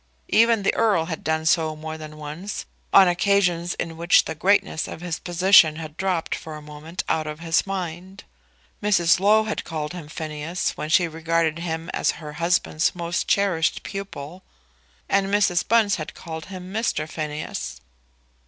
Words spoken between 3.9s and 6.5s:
which the greatness of his position had dropped